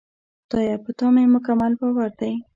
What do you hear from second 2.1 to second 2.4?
دی.